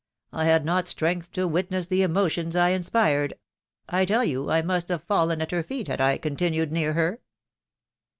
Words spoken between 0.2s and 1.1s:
I had not